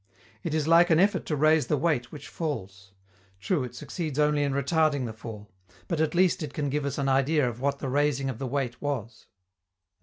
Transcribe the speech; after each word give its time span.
It 0.41 0.55
is 0.55 0.67
like 0.67 0.89
an 0.89 0.99
effort 0.99 1.27
to 1.27 1.35
raise 1.35 1.67
the 1.67 1.77
weight 1.77 2.11
which 2.11 2.27
falls. 2.27 2.91
True, 3.39 3.63
it 3.63 3.75
succeeds 3.75 4.17
only 4.17 4.41
in 4.41 4.51
retarding 4.51 5.05
the 5.05 5.13
fall. 5.13 5.47
But 5.87 6.01
at 6.01 6.15
least 6.15 6.41
it 6.41 6.55
can 6.55 6.71
give 6.71 6.85
us 6.85 6.97
an 6.97 7.07
idea 7.07 7.47
of 7.47 7.61
what 7.61 7.77
the 7.77 7.87
raising 7.87 8.27
of 8.27 8.39
the 8.39 8.47
weight 8.47 8.81
was. 8.81 9.27